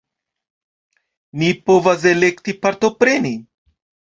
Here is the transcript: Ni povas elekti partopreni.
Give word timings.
Ni 1.41 1.51
povas 1.67 2.07
elekti 2.15 2.59
partopreni. 2.65 3.37